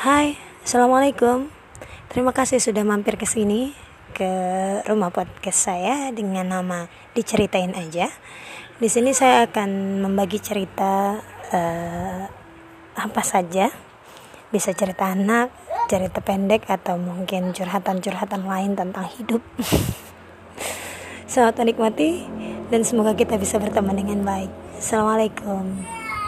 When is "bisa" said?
14.48-14.72, 23.36-23.60